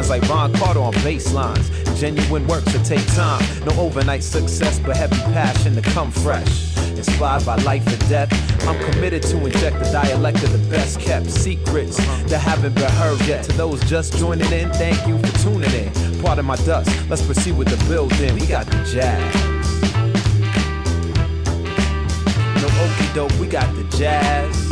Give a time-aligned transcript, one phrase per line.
[0.00, 1.68] minds like Ron Carter on bass lines.
[2.00, 3.44] Genuine work to take time.
[3.66, 6.76] No overnight success, but heavy passion to come fresh.
[6.96, 8.30] Inspired by life and death,
[8.66, 11.96] I'm committed to inject the dialect of the best kept secrets
[12.28, 13.44] that haven't been heard yet.
[13.44, 16.22] To those just joining in, thank you for tuning in.
[16.22, 18.34] Part of my dust, let's proceed with the building.
[18.34, 19.34] We got the jazz.
[22.62, 24.68] No okey doke, we got the jazz.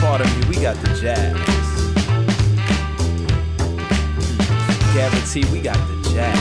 [0.00, 1.53] Part of me, we got the jazz.
[4.94, 6.38] Guarantee we got the jazz.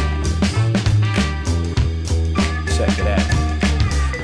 [2.77, 3.32] Check it out.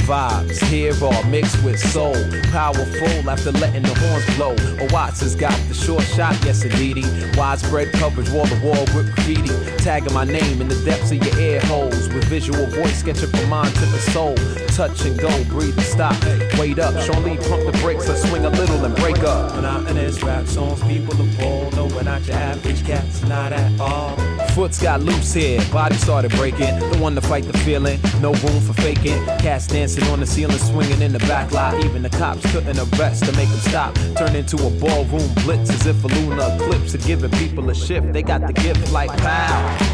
[0.10, 2.16] Vibes here all mixed with soul.
[2.52, 4.56] Powerful after letting the horns blow.
[4.84, 7.06] A Watts has got the short shot, yes indeedy.
[7.38, 9.50] Widespread coverage, wall to wall with graffiti.
[9.84, 12.10] Tagging my name in the depths of your ear holes.
[12.10, 14.34] With visual voice sketching from mind to the soul.
[14.70, 16.18] Touch and go, breathe and stop.
[16.58, 19.54] Wait up, Sean Lee pump the brakes, let's swing a little and break up.
[19.58, 21.76] Monotonous rap songs, people appalled.
[21.76, 24.18] No, we're not your average cats, not at all.
[24.56, 26.80] Foots got loose here, body started breaking.
[26.80, 29.24] The one to fight the feeling, no room for faking.
[29.40, 31.84] Cats dancing on the ceiling, swinging in the back lot.
[31.86, 33.96] Even the cops couldn't arrest to make them stop.
[34.18, 38.12] Turned into a ballroom blitz as if a lunar eclipse had given people a shift.
[38.12, 39.89] They got the gift like pow.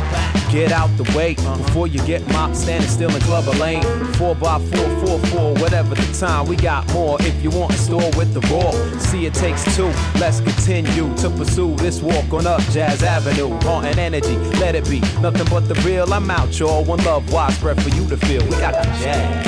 [0.52, 3.84] Get out the way before you get mopped, standing still in Clubber Lane.
[4.14, 6.48] Four by four, four four, whatever the time.
[6.48, 8.72] We got more if you want a store with the raw.
[9.00, 9.92] See, it takes two.
[10.20, 13.50] Let's continue to pursue this walk on up Jazz Avenue.
[13.62, 16.14] Haunting energy, let it be nothing but the real.
[16.14, 16.84] I'm out, y'all.
[16.84, 18.44] One love, widespread for you to feel.
[18.46, 19.46] We got the jazz.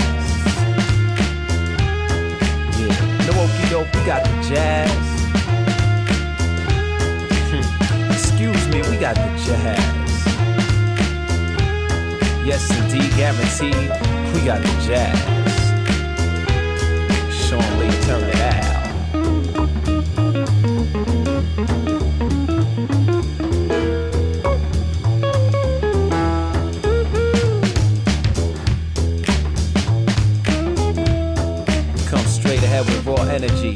[2.80, 4.92] Yeah, no okey doke, we got the jazz.
[7.50, 8.12] Hmm.
[8.12, 9.97] Excuse me, we got the jazz.
[12.48, 13.76] Yes, indeed, guaranteed,
[14.34, 15.20] we got the jazz.
[17.30, 18.88] Sean Lee, turn it out.
[32.08, 33.76] Come straight ahead with raw energy,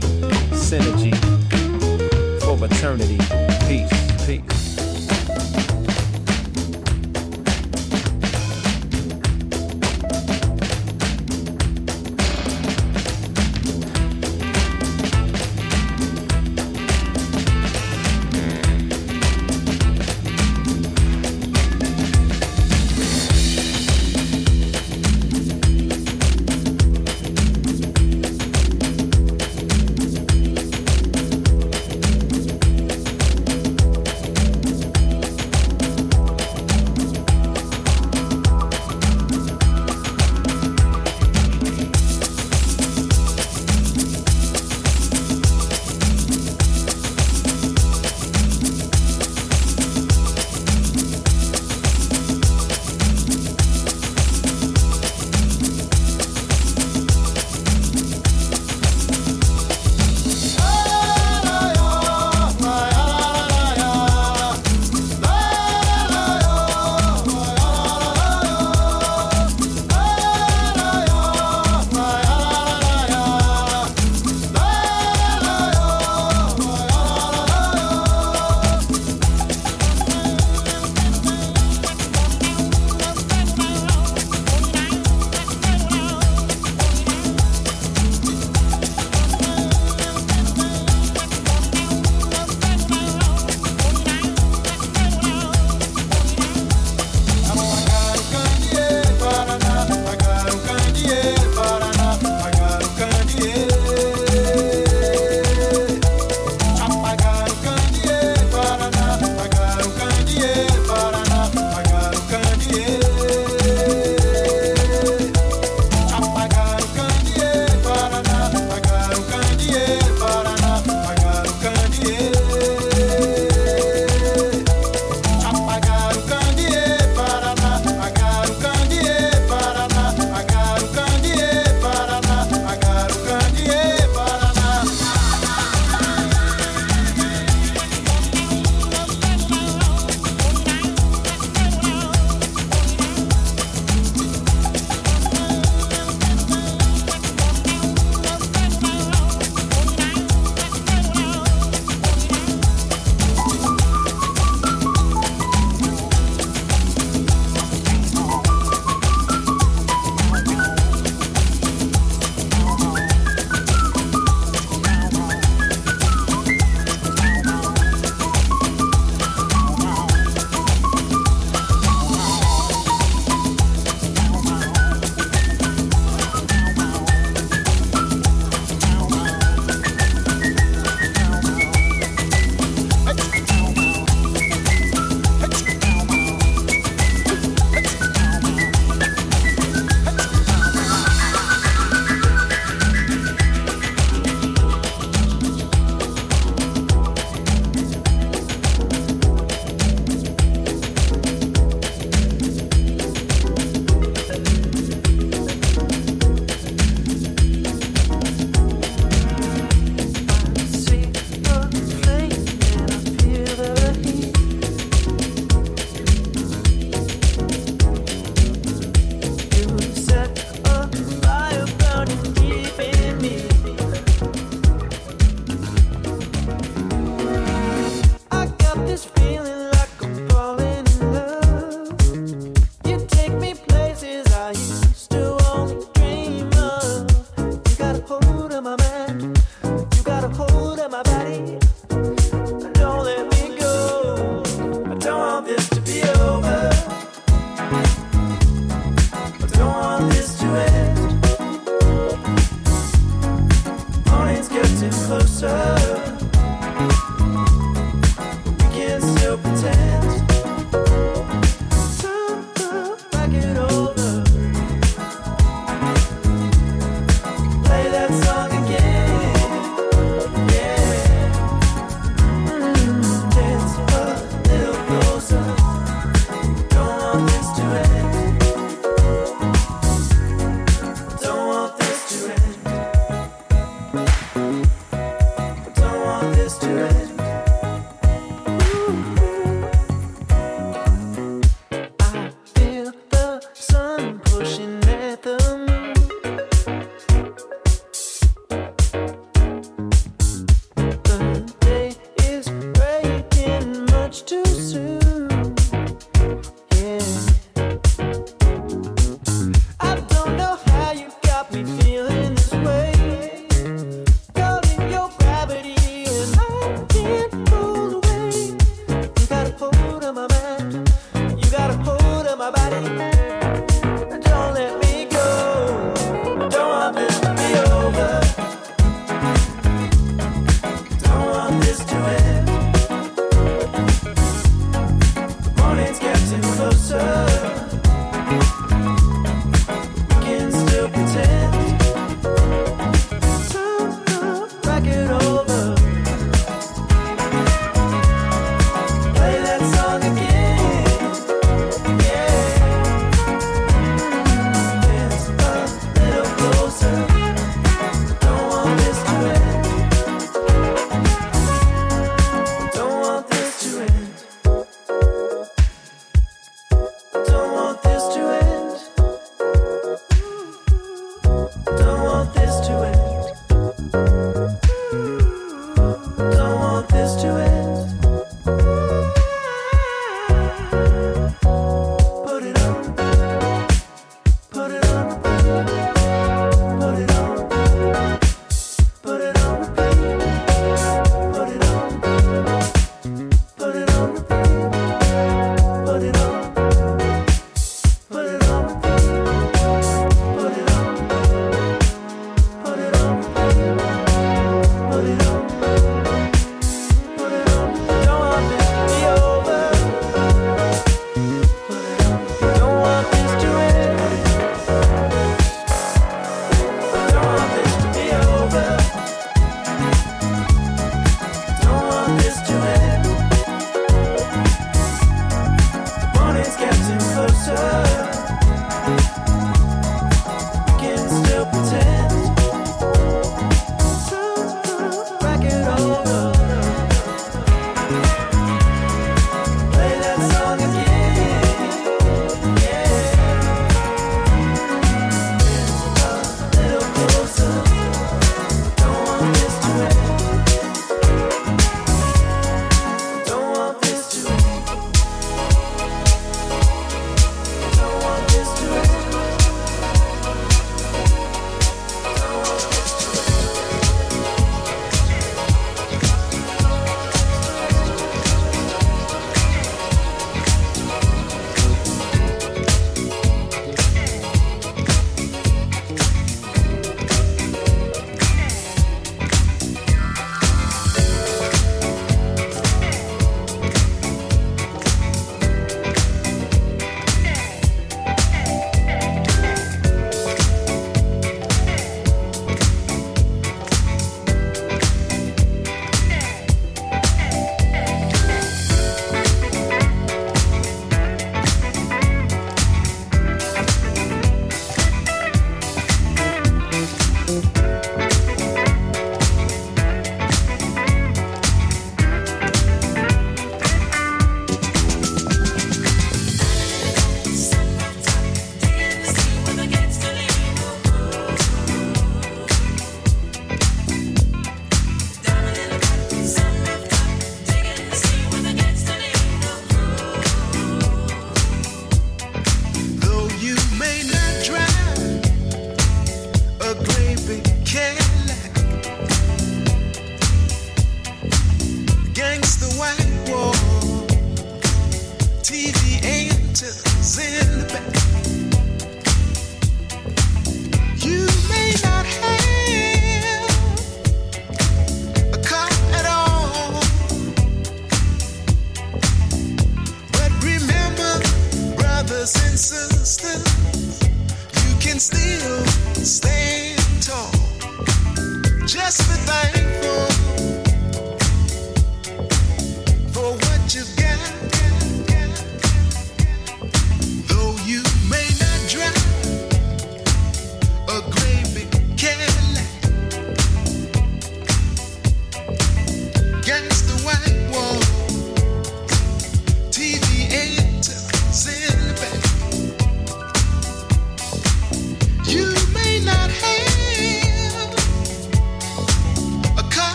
[0.51, 1.13] synergy
[2.39, 3.17] for eternity.
[3.67, 4.60] Peace, peace.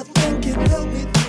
[0.00, 1.19] I think it helped me.